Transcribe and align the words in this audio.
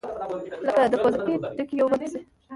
لكه 0.65 0.83
د 0.91 0.95
پوزکي 1.03 1.33
ډَکي 1.57 1.75
يو 1.79 1.87
په 1.91 1.91
بل 1.91 1.99
پسي، 2.03 2.19